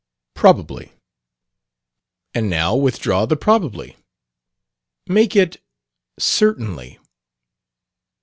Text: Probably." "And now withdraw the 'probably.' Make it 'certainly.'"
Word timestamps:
Probably." 0.33 0.93
"And 2.33 2.49
now 2.49 2.75
withdraw 2.75 3.27
the 3.27 3.35
'probably.' 3.37 3.97
Make 5.05 5.35
it 5.35 5.61
'certainly.'" 6.17 6.97